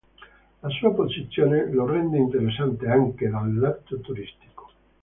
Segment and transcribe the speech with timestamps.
[0.63, 4.71] La sua posizione lo rende interessante anche dal lato turistico.